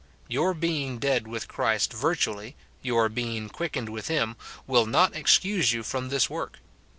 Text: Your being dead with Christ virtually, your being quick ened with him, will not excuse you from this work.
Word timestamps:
Your 0.27 0.55
being 0.55 0.97
dead 0.97 1.27
with 1.27 1.47
Christ 1.47 1.93
virtually, 1.93 2.55
your 2.81 3.07
being 3.07 3.49
quick 3.49 3.73
ened 3.73 3.89
with 3.89 4.07
him, 4.07 4.35
will 4.65 4.87
not 4.87 5.15
excuse 5.15 5.73
you 5.73 5.83
from 5.83 6.09
this 6.09 6.27
work. 6.27 6.57